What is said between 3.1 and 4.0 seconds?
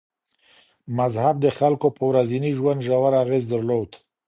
اغېز درلود.